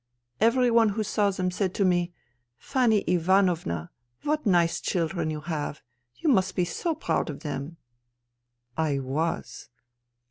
[0.39, 2.11] Every one who saw them said to me:'
[2.57, 3.91] Fanny Ivanovna,
[4.23, 5.83] what nice children you have.
[6.15, 7.77] You must be so proud of them!
[8.27, 9.69] * I was.